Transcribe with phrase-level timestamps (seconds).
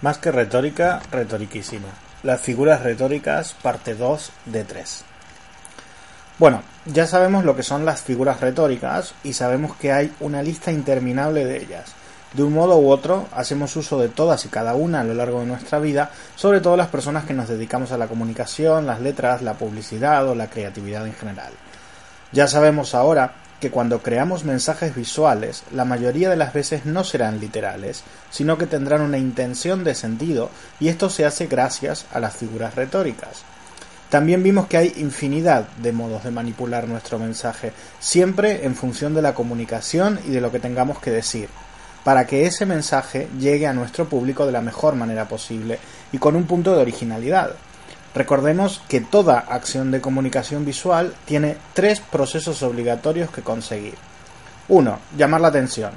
[0.00, 1.88] Más que retórica, retoriquísima.
[2.22, 5.04] Las figuras retóricas, parte 2 de 3.
[6.38, 10.70] Bueno, ya sabemos lo que son las figuras retóricas y sabemos que hay una lista
[10.70, 11.94] interminable de ellas.
[12.32, 15.40] De un modo u otro, hacemos uso de todas y cada una a lo largo
[15.40, 19.42] de nuestra vida, sobre todo las personas que nos dedicamos a la comunicación, las letras,
[19.42, 21.52] la publicidad o la creatividad en general.
[22.30, 27.40] Ya sabemos ahora que cuando creamos mensajes visuales, la mayoría de las veces no serán
[27.40, 32.36] literales, sino que tendrán una intención de sentido, y esto se hace gracias a las
[32.36, 33.42] figuras retóricas.
[34.10, 39.22] También vimos que hay infinidad de modos de manipular nuestro mensaje, siempre en función de
[39.22, 41.48] la comunicación y de lo que tengamos que decir,
[42.04, 45.78] para que ese mensaje llegue a nuestro público de la mejor manera posible
[46.10, 47.50] y con un punto de originalidad.
[48.18, 53.94] Recordemos que toda acción de comunicación visual tiene tres procesos obligatorios que conseguir.
[54.66, 54.98] 1.
[55.16, 55.92] Llamar la atención.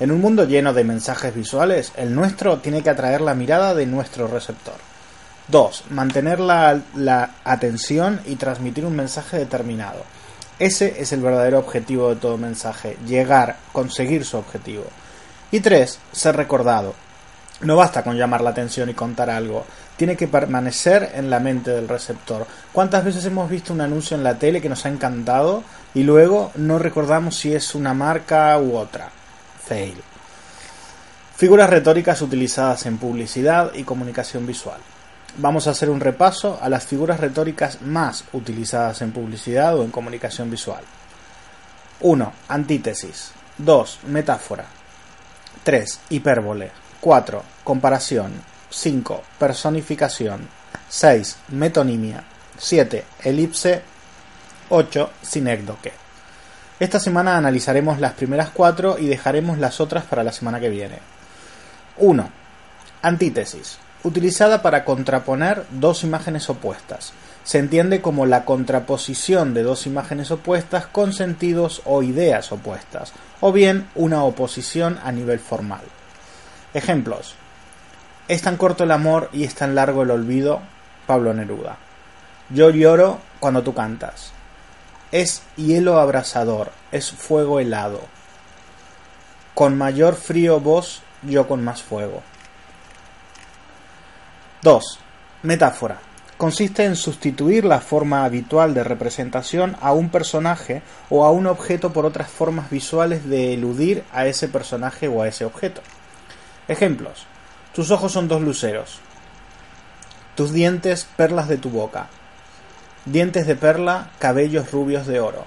[0.00, 3.84] En un mundo lleno de mensajes visuales, el nuestro tiene que atraer la mirada de
[3.84, 4.76] nuestro receptor.
[5.48, 5.84] 2.
[5.90, 10.04] Mantener la, atención y transmitir un mensaje determinado.
[10.58, 14.84] Ese es el verdadero objetivo de todo mensaje, llegar, conseguir su objetivo.
[15.50, 15.98] Y 3.
[16.12, 16.94] Ser recordado.
[17.60, 21.72] No basta con llamar la atención y contar algo, tiene que permanecer en la mente
[21.72, 22.46] del receptor.
[22.72, 26.52] ¿Cuántas veces hemos visto un anuncio en la tele que nos ha encantado y luego
[26.54, 29.10] no recordamos si es una marca u otra?
[29.66, 30.00] Fail.
[31.34, 34.78] Figuras retóricas utilizadas en publicidad y comunicación visual.
[35.36, 39.90] Vamos a hacer un repaso a las figuras retóricas más utilizadas en publicidad o en
[39.90, 40.82] comunicación visual.
[42.00, 42.32] 1.
[42.48, 43.32] Antítesis.
[43.58, 43.98] 2.
[44.06, 44.64] Metáfora.
[45.64, 46.00] 3.
[46.10, 46.87] Hipérbole.
[47.00, 47.42] 4.
[47.64, 48.32] Comparación.
[48.70, 49.22] 5.
[49.38, 50.48] Personificación.
[50.88, 51.36] 6.
[51.48, 52.24] Metonimia.
[52.58, 53.04] 7.
[53.24, 53.82] Elipse.
[54.68, 55.10] 8.
[55.22, 55.92] Sinécdoque.
[56.80, 60.98] Esta semana analizaremos las primeras cuatro y dejaremos las otras para la semana que viene.
[61.96, 62.30] 1.
[63.02, 63.78] Antítesis.
[64.04, 67.12] Utilizada para contraponer dos imágenes opuestas.
[67.42, 73.50] Se entiende como la contraposición de dos imágenes opuestas con sentidos o ideas opuestas, o
[73.52, 75.80] bien una oposición a nivel formal.
[76.74, 77.34] Ejemplos.
[78.28, 80.60] Es tan corto el amor y es tan largo el olvido.
[81.06, 81.78] Pablo Neruda.
[82.50, 84.32] Yo lloro cuando tú cantas.
[85.10, 88.00] Es hielo abrasador, es fuego helado.
[89.54, 92.22] Con mayor frío vos, yo con más fuego.
[94.62, 94.98] 2.
[95.42, 95.98] Metáfora.
[96.36, 101.92] Consiste en sustituir la forma habitual de representación a un personaje o a un objeto
[101.92, 105.80] por otras formas visuales de eludir a ese personaje o a ese objeto.
[106.68, 107.24] Ejemplos.
[107.74, 109.00] Tus ojos son dos luceros.
[110.34, 112.08] Tus dientes, perlas de tu boca.
[113.06, 115.46] Dientes de perla, cabellos rubios de oro.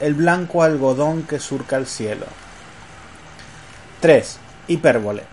[0.00, 2.26] El blanco algodón que surca el cielo.
[4.00, 4.38] 3.
[4.68, 5.24] Hipérbole.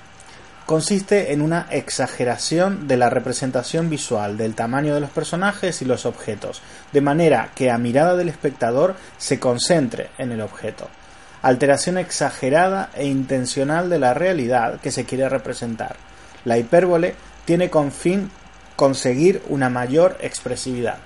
[0.66, 6.05] Consiste en una exageración de la representación visual del tamaño de los personajes y los
[6.05, 6.61] objetos,
[6.91, 10.90] de manera que a mirada del espectador se concentre en el objeto.
[11.43, 15.97] Alteración exagerada e intencional de la realidad que se quiere representar
[16.45, 17.15] la hipérbole
[17.45, 18.31] tiene con fin
[18.75, 20.97] conseguir una mayor expresividad.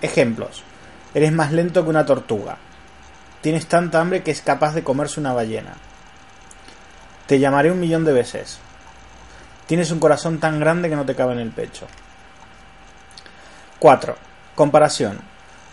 [0.00, 0.62] Ejemplos.
[1.14, 2.58] Eres más lento que una tortuga.
[3.40, 5.74] Tienes tanta hambre que es capaz de comerse una ballena.
[7.26, 8.58] Te llamaré un millón de veces.
[9.66, 11.86] Tienes un corazón tan grande que no te cabe en el pecho.
[13.78, 14.16] 4.
[14.54, 15.18] Comparación.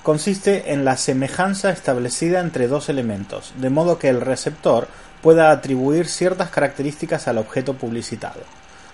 [0.04, 4.88] Consiste en la semejanza establecida entre dos elementos, de modo que el receptor
[5.22, 8.42] pueda atribuir ciertas características al objeto publicitado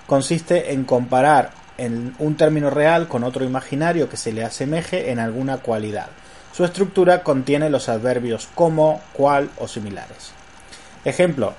[0.10, 5.20] consiste en comparar en un término real con otro imaginario que se le asemeje en
[5.20, 6.08] alguna cualidad.
[6.52, 10.32] Su estructura contiene los adverbios como, cual o similares.
[11.06, 11.54] Ejemplo,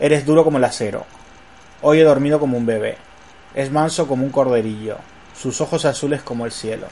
[0.00, 1.04] eres duro como el acero.
[1.82, 2.96] Hoy he dormido como un bebé.
[3.54, 4.96] Es manso como un corderillo.
[5.38, 6.86] Sus ojos azules como el cielo.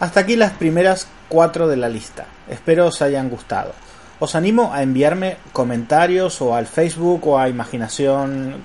[0.00, 2.26] Hasta aquí las primeras cuatro de la lista.
[2.48, 3.72] Espero os hayan gustado.
[4.18, 8.62] Os animo a enviarme comentarios o al Facebook o a Imaginación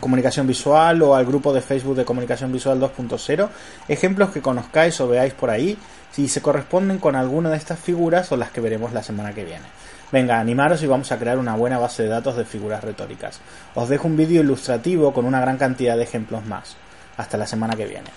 [0.00, 3.48] comunicación visual o al grupo de Facebook de comunicación visual 2.0,
[3.88, 5.78] ejemplos que conozcáis o veáis por ahí,
[6.12, 9.44] si se corresponden con alguna de estas figuras o las que veremos la semana que
[9.44, 9.64] viene.
[10.12, 13.40] Venga, animaros y vamos a crear una buena base de datos de figuras retóricas.
[13.74, 16.76] Os dejo un vídeo ilustrativo con una gran cantidad de ejemplos más.
[17.16, 18.10] Hasta la semana que viene.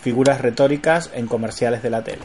[0.00, 2.22] Figuras retóricas en comerciales de la tele.